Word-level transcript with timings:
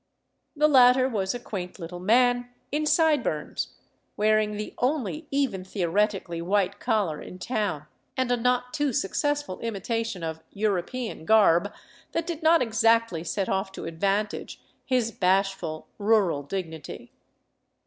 The 0.55 0.67
latter 0.67 1.07
was 1.07 1.35
a 1.35 1.39
quaint 1.39 1.77
little 1.77 1.99
man 1.99 2.49
in 2.71 2.87
side 2.87 3.21
burns, 3.21 3.75
wearing 4.17 4.57
the 4.57 4.73
only 4.79 5.27
even 5.29 5.63
theoretically 5.63 6.41
white 6.41 6.79
collar 6.79 7.21
in 7.21 7.37
town, 7.37 7.85
and 8.17 8.31
a 8.31 8.35
not 8.35 8.73
too 8.73 8.93
successful 8.93 9.59
imitation 9.59 10.23
of" 10.23 10.39
European" 10.63 11.23
garb 11.27 11.71
that 12.13 12.25
did 12.25 12.41
not 12.41 12.63
exactly 12.63 13.23
set 13.23 13.47
off 13.47 13.71
to 13.73 13.85
advantage 13.85 14.59
his 14.83 15.11
bashful 15.11 15.87
rural 15.99 16.41
dignity. 16.41 17.11